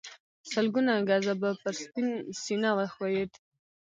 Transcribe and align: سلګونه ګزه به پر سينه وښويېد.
سلګونه 0.51 0.93
ګزه 1.09 1.33
به 1.41 1.49
پر 1.61 1.75
سينه 2.43 2.71
وښويېد. 2.77 3.31